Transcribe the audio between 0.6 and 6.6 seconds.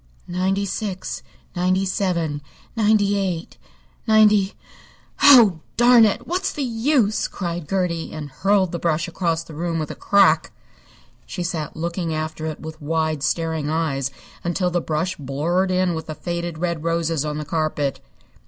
six, ninety seven, ninety eight, ninety Oh, darn it! What's